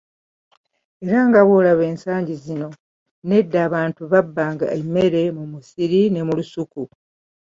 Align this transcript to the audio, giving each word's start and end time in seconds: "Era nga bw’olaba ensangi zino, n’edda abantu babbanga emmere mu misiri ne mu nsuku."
"Era 1.05 1.19
nga 1.27 1.41
bw’olaba 1.47 1.83
ensangi 1.91 2.35
zino, 2.45 2.67
n’edda 3.27 3.57
abantu 3.67 4.01
babbanga 4.11 4.65
emmere 4.79 5.21
mu 5.37 5.43
misiri 5.53 6.01
ne 6.09 6.21
mu 6.27 6.33
nsuku." 6.41 6.81